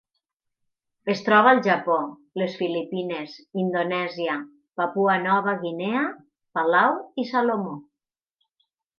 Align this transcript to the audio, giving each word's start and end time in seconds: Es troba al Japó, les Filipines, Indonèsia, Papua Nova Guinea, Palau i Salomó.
Es 1.13 1.19
troba 1.25 1.49
al 1.55 1.59
Japó, 1.65 1.97
les 2.41 2.55
Filipines, 2.61 3.35
Indonèsia, 3.63 4.37
Papua 4.81 5.17
Nova 5.25 5.53
Guinea, 5.65 6.01
Palau 6.59 6.97
i 7.25 7.27
Salomó. 7.33 7.75